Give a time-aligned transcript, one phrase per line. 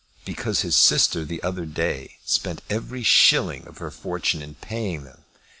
[0.25, 5.25] "Because his sister the other day spent every shilling of her fortune in paying them.